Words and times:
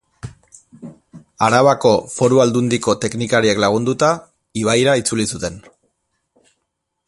Arabako 1.47 1.91
Foru 2.13 2.39
Aldundiko 2.45 2.95
teknikariek 3.03 3.63
lagunduta, 3.65 4.11
ibaira 4.63 4.99
itzuli 5.03 5.29
zen. 5.41 5.65